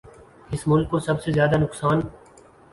اس 0.51 0.61
ملک 0.67 0.89
کو 0.89 0.99
سب 0.99 1.21
سے 1.21 1.31
زیادہ 1.31 1.57
نقصان 1.57 1.99